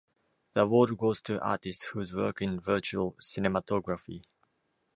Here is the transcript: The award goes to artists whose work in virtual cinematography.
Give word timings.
The 0.55 0.61
award 0.61 0.97
goes 0.97 1.21
to 1.21 1.39
artists 1.43 1.83
whose 1.83 2.11
work 2.11 2.41
in 2.41 2.59
virtual 2.59 3.15
cinematography. 3.21 4.23